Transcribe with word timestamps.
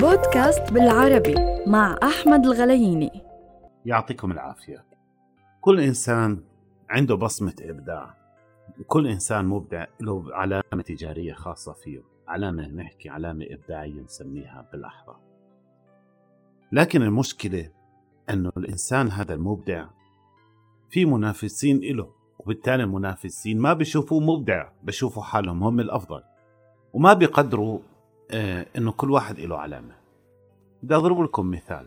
بودكاست 0.00 0.72
بالعربي 0.72 1.34
مع 1.66 1.96
أحمد 2.02 2.46
الغلييني 2.46 3.10
يعطيكم 3.86 4.32
العافية. 4.32 4.84
كل 5.60 5.80
إنسان 5.80 6.40
عنده 6.90 7.14
بصمة 7.14 7.54
إبداع. 7.60 8.14
كل 8.86 9.06
إنسان 9.06 9.44
مبدع 9.44 9.86
له 10.00 10.24
علامة 10.34 10.82
تجارية 10.86 11.32
خاصة 11.32 11.72
فيه 11.72 12.02
علامة 12.28 12.68
نحكي 12.68 13.08
علامة 13.08 13.46
إبداعية 13.50 14.00
نسميها 14.00 14.68
بالأحرى. 14.72 15.16
لكن 16.72 17.02
المشكلة 17.02 17.70
أنه 18.30 18.52
الإنسان 18.56 19.10
هذا 19.10 19.34
المبدع 19.34 19.86
في 20.90 21.04
منافسين 21.04 21.76
إله 21.76 22.10
وبالتالي 22.38 22.82
المنافسين 22.82 23.58
ما 23.58 23.72
بيشوفوه 23.72 24.20
مبدع 24.20 24.68
بيشوفوا 24.82 25.22
حالهم 25.22 25.62
هم 25.62 25.80
الأفضل 25.80 26.22
وما 26.92 27.12
بيقدروا 27.12 27.78
إنه 28.76 28.92
كل 28.92 29.10
واحد 29.10 29.40
له 29.40 29.58
علامة. 29.58 29.94
بدي 30.82 30.94
أضرب 30.94 31.22
لكم 31.22 31.50
مثال. 31.50 31.86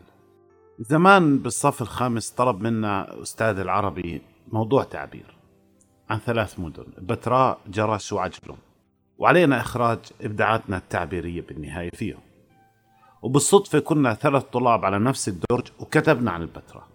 زمان 0.79 1.37
بالصف 1.39 1.81
الخامس 1.81 2.29
طلب 2.29 2.61
منا 2.61 3.21
أستاذ 3.21 3.59
العربي 3.59 4.21
موضوع 4.51 4.83
تعبير 4.83 5.37
عن 6.09 6.17
ثلاث 6.17 6.59
مدن 6.59 6.85
بتراء 6.97 7.59
جرش 7.67 8.13
وعجلون. 8.13 8.57
وعلينا 9.17 9.59
إخراج 9.61 9.99
إبداعاتنا 10.21 10.77
التعبيرية 10.77 11.41
بالنهاية 11.41 11.89
فيهم. 11.89 12.19
وبالصدفة 13.21 13.79
كنا 13.79 14.13
ثلاث 14.13 14.43
طلاب 14.43 14.85
على 14.85 14.99
نفس 14.99 15.27
الدرج 15.27 15.67
وكتبنا 15.79 16.31
عن 16.31 16.41
البتراء. 16.41 16.87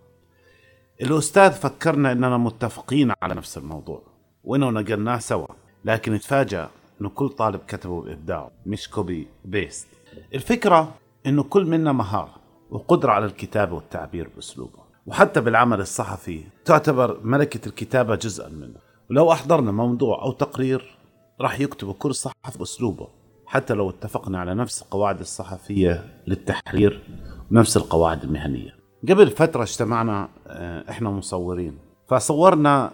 الأستاذ 1.03 1.53
فكرنا 1.53 2.13
إننا 2.13 2.37
متفقين 2.37 3.13
على 3.23 3.35
نفس 3.35 3.59
الموضوع 3.59 4.03
وإنه 4.45 4.71
نقلناه 4.71 5.19
سوا 5.19 5.47
لكن 5.85 6.19
تفاجأ 6.19 6.71
إنه 7.01 7.09
كل 7.09 7.29
طالب 7.29 7.61
كتبه 7.69 8.03
بإبداعه 8.03 8.51
مش 8.67 8.91
copy 8.91 9.29
paste 9.45 9.89
الفكرة 10.35 10.95
إنه 11.27 11.43
كل 11.43 11.67
منا 11.67 11.93
مهارة 11.93 12.35
وقدرة 12.71 13.13
على 13.13 13.27
الكتابة 13.27 13.75
والتعبير 13.75 14.29
بأسلوبه. 14.37 14.87
وحتى 15.07 15.41
بالعمل 15.41 15.81
الصحفي 15.81 16.45
تعتبر 16.65 17.21
ملكة 17.23 17.69
الكتابة 17.69 18.15
جزءا 18.15 18.49
منه. 18.49 18.77
ولو 19.11 19.33
أحضرنا 19.33 19.73
موضوع 19.73 20.23
أو 20.23 20.33
تقرير 20.33 20.97
راح 21.41 21.61
يكتبه 21.61 21.93
كل 21.93 22.15
صحفي 22.15 22.59
بأسلوبه. 22.59 23.09
حتى 23.47 23.75
لو 23.75 23.91
اتفقنا 23.91 24.39
على 24.39 24.55
نفس 24.55 24.83
القواعد 24.83 25.21
الصحفية 25.21 26.05
للتحرير 26.27 27.03
ونفس 27.51 27.77
القواعد 27.77 28.23
المهنية. 28.23 28.77
قبل 29.09 29.31
فترة 29.31 29.63
اجتمعنا 29.63 30.29
آه، 30.47 30.91
إحنا 30.91 31.11
مصورين. 31.11 31.79
فصورنا 32.09 32.93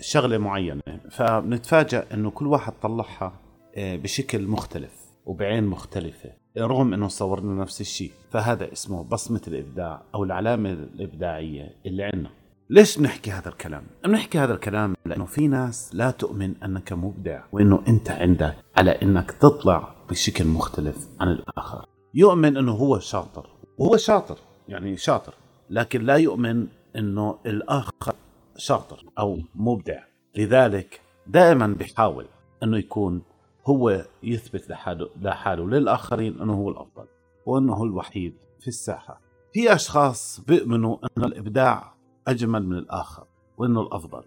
شغلة 0.00 0.38
معينة 0.38 0.82
فبنتفاجئ 1.10 2.14
إنه 2.14 2.30
كل 2.30 2.46
واحد 2.46 2.72
طلعها 2.82 3.32
آه، 3.76 3.96
بشكل 3.96 4.42
مختلف 4.42 4.92
وبعين 5.26 5.64
مختلفة 5.64 6.30
رغم 6.58 6.94
إنه 6.94 7.08
صورنا 7.08 7.62
نفس 7.62 7.80
الشيء 7.80 8.10
فهذا 8.30 8.72
اسمه 8.72 9.04
بصمة 9.04 9.40
الإبداع 9.48 10.02
أو 10.14 10.24
العلامة 10.24 10.72
الإبداعية 10.72 11.76
اللي 11.86 12.04
عندنا 12.04 12.30
ليش 12.70 13.00
نحكي 13.00 13.30
هذا 13.30 13.48
الكلام؟ 13.48 13.82
بنحكي 14.04 14.38
هذا 14.38 14.54
الكلام 14.54 14.94
لأنه 15.06 15.24
في 15.24 15.48
ناس 15.48 15.94
لا 15.94 16.10
تؤمن 16.10 16.54
أنك 16.62 16.92
مبدع 16.92 17.42
وإنه 17.52 17.82
أنت 17.88 18.10
عندك 18.10 18.56
على 18.76 18.90
إنك 18.90 19.30
تطلع 19.30 19.94
بشكل 20.10 20.44
مختلف 20.44 21.08
عن 21.20 21.28
الآخر. 21.28 21.86
يؤمن 22.14 22.56
إنه 22.56 22.72
هو 22.72 22.98
شاطر 22.98 23.46
وهو 23.78 23.96
شاطر 23.96 24.38
يعني 24.68 24.96
شاطر 24.96 25.34
لكن 25.70 26.02
لا 26.02 26.16
يؤمن 26.16 26.66
إنه 26.96 27.38
الآخر 27.46 28.14
شاطر 28.58 29.04
أو 29.18 29.38
مبدع. 29.54 30.02
لذلك 30.36 31.00
دائما 31.26 31.66
بيحاول 31.66 32.26
إنه 32.62 32.78
يكون 32.78 33.22
هو 33.66 34.04
يثبت 34.22 34.70
لحاله 34.70 35.10
لحاله 35.20 35.66
للآخرين 35.66 36.40
إنه 36.40 36.54
هو 36.54 36.70
الأفضل 36.70 37.06
وإنه 37.46 37.74
هو 37.74 37.84
الوحيد 37.84 38.34
في 38.60 38.68
الساحة. 38.68 39.20
في 39.52 39.74
أشخاص 39.74 40.40
بيؤمنوا 40.40 40.96
ان 41.18 41.24
الإبداع 41.24 41.94
أجمل 42.28 42.66
من 42.66 42.78
الآخر 42.78 43.26
وإنه 43.58 43.80
الأفضل. 43.80 44.22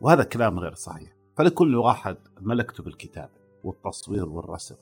وهذا 0.00 0.22
كلام 0.22 0.58
غير 0.58 0.74
صحيح. 0.74 1.12
فلكل 1.36 1.76
واحد 1.76 2.16
ملكته 2.40 2.84
بالكتابه 2.84 3.40
والتصوير 3.64 4.28
والرسم. 4.28 4.76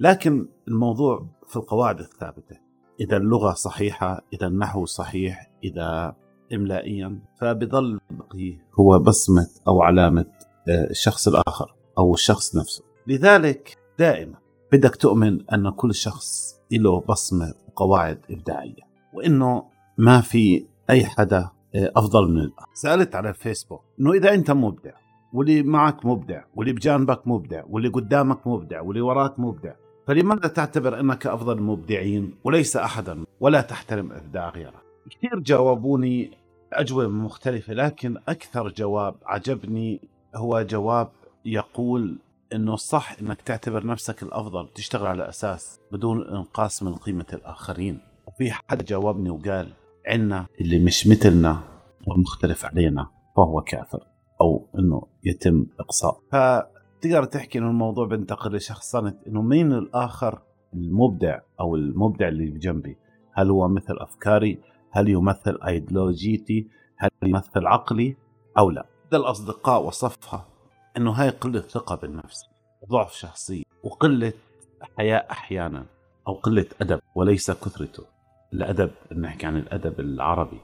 لكن 0.00 0.48
الموضوع 0.68 1.26
في 1.48 1.56
القواعد 1.56 2.00
الثابتة. 2.00 2.56
إذا 3.00 3.16
اللغة 3.16 3.52
صحيحة 3.52 4.22
إذا 4.32 4.46
النحو 4.46 4.84
صحيح 4.84 5.50
إذا 5.64 6.16
إملائيا 6.54 7.18
فبظل 7.40 8.00
بقي 8.10 8.58
هو 8.80 8.98
بصمة 8.98 9.46
أو 9.68 9.82
علامة 9.82 10.26
آه، 10.68 10.90
الشخص 10.90 11.28
الآخر 11.28 11.74
أو 11.98 12.14
الشخص 12.14 12.56
نفسه. 12.56 12.84
لذلك 13.06 13.76
دائما 13.98 14.34
بدك 14.72 14.96
تؤمن 14.96 15.50
أن 15.50 15.70
كل 15.70 15.94
شخص 15.94 16.60
له 16.72 17.00
بصمة 17.00 17.54
وقواعد 17.68 18.18
إبداعية 18.30 18.82
وإنه 19.14 19.64
ما 19.98 20.20
في 20.20 20.66
أي 20.90 21.04
حدا 21.04 21.50
آه، 21.74 21.92
أفضل 21.96 22.30
من 22.30 22.38
الآخر. 22.38 22.68
سألت 22.74 23.14
على 23.14 23.28
الفيسبوك 23.28 23.82
إنه 24.00 24.12
إذا 24.12 24.34
أنت 24.34 24.50
مبدع 24.50 24.92
واللي 25.32 25.62
معك 25.62 26.06
مبدع 26.06 26.44
واللي 26.54 26.72
بجانبك 26.72 27.28
مبدع 27.28 27.62
واللي 27.68 27.88
قدامك 27.88 28.46
مبدع 28.46 28.80
واللي 28.80 29.00
وراك 29.00 29.40
مبدع 29.40 29.72
فلماذا 30.06 30.48
تعتبر 30.48 31.00
أنك 31.00 31.26
أفضل 31.26 31.58
المبدعين 31.58 32.34
وليس 32.44 32.76
أحدا؟ 32.76 33.24
ولا 33.40 33.60
تحترم 33.60 34.12
إبداع 34.12 34.48
غيرك. 34.48 34.82
كثير 35.10 35.38
جاوبوني 35.38 36.30
أجوبة 36.72 37.08
مختلفة 37.08 37.74
لكن 37.74 38.16
أكثر 38.28 38.68
جواب 38.68 39.14
عجبني 39.26 40.00
هو 40.34 40.62
جواب 40.62 41.08
يقول 41.44 42.18
إنه 42.54 42.76
صح 42.76 43.16
إنك 43.20 43.42
تعتبر 43.42 43.86
نفسك 43.86 44.22
الأفضل 44.22 44.68
تشتغل 44.68 45.06
على 45.06 45.28
أساس 45.28 45.80
بدون 45.92 46.28
إنقاص 46.28 46.82
من 46.82 46.94
قيمة 46.94 47.26
الآخرين. 47.32 47.98
وفي 48.26 48.52
حد 48.52 48.84
جاوبني 48.84 49.30
وقال 49.30 49.72
عنا 50.06 50.46
اللي 50.60 50.78
مش 50.78 51.06
مثلنا 51.06 51.60
ومختلف 52.06 52.64
علينا 52.64 53.06
فهو 53.36 53.60
كافر 53.60 54.00
أو 54.40 54.68
إنه 54.78 55.02
يتم 55.24 55.66
إقصاء. 55.80 56.20
فتقدر 56.32 57.24
تحكي 57.24 57.58
إنه 57.58 57.68
الموضوع 57.68 58.06
بينتقل 58.06 58.56
لشخصنه 58.56 59.14
إنه 59.26 59.42
مين 59.42 59.72
الآخر 59.72 60.38
المبدع 60.74 61.38
أو 61.60 61.76
المبدع 61.76 62.28
اللي 62.28 62.50
بجنبي 62.50 62.96
هل 63.32 63.50
هو 63.50 63.68
مثل 63.68 63.96
أفكاري؟ 63.98 64.58
هل 64.92 65.08
يمثل 65.08 65.58
ايديولوجيتي؟ 65.66 66.68
هل 66.96 67.10
يمثل 67.22 67.66
عقلي 67.66 68.16
أو 68.58 68.70
لا؟ 68.70 68.86
ده 69.12 69.18
الاصدقاء 69.18 69.82
وصفها 69.82 70.46
انه 70.96 71.10
هاي 71.10 71.28
قلة 71.28 71.60
ثقة 71.60 71.94
بالنفس 71.96 72.44
ضعف 72.90 73.12
شخصية 73.12 73.62
وقلة 73.82 74.32
حياء 74.98 75.30
أحيانا 75.30 75.86
أو 76.28 76.34
قلة 76.34 76.66
ادب 76.80 77.00
وليس 77.14 77.50
كثرته. 77.50 78.04
الادب 78.52 78.90
نحكي 79.16 79.46
عن 79.46 79.56
الادب 79.56 80.00
العربي 80.00 80.60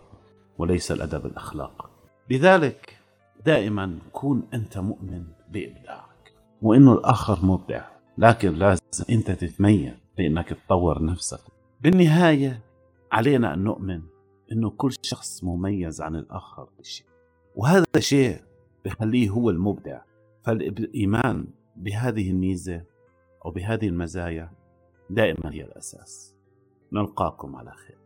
وليس 0.58 0.92
الادب 0.92 1.26
الاخلاق. 1.26 1.90
لذلك 2.30 2.98
دائما 3.46 3.98
كون 4.12 4.42
انت 4.54 4.78
مؤمن 4.78 5.24
بإبداعك 5.48 6.34
وإنه 6.62 6.92
الآخر 6.92 7.46
مبدع 7.46 7.84
لكن 8.18 8.54
لازم 8.54 8.80
انت 9.10 9.30
تتميز 9.30 9.92
بإنك 10.18 10.48
تطور 10.48 11.04
نفسك. 11.04 11.40
بالنهاية 11.80 12.60
علينا 13.12 13.54
أن 13.54 13.64
نؤمن 13.64 14.02
إنه 14.52 14.70
كل 14.70 14.94
شخص 15.02 15.44
مميز 15.44 16.00
عن 16.00 16.16
الآخر 16.16 16.68
بشيء 16.78 17.06
وهذا 17.56 17.84
الشيء 17.96 18.40
بخليه 18.84 19.30
هو 19.30 19.50
المبدع. 19.50 20.00
فالإيمان 20.42 21.46
بهذه 21.76 22.30
الميزه 22.30 22.84
أو 23.44 23.50
بهذه 23.50 23.88
المزايا 23.88 24.50
دائما 25.10 25.52
هي 25.54 25.64
الأساس. 25.64 26.34
نلقاكم 26.92 27.56
على 27.56 27.72
خير. 27.72 27.97